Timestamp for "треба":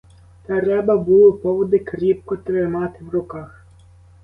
0.45-0.97